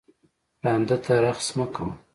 [0.63, 1.93] ړانده ته رخس مه کوه